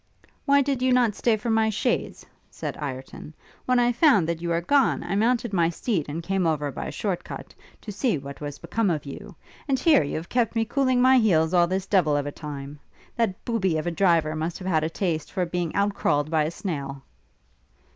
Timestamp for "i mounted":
5.03-5.53